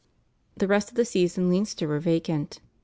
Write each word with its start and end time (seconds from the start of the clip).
The 0.57 0.65
rest 0.67 0.89
of 0.89 0.95
the 0.95 1.05
Sees 1.05 1.37
in 1.37 1.51
Leinster 1.51 1.87
were 1.87 1.99
vacant. 1.99 2.59